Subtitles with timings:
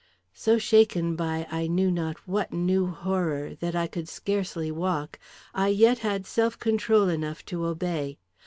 [0.33, 5.19] So shaken by I knew not what new horror that I could scarcely walk,
[5.53, 8.17] I yet had self control enough to obey.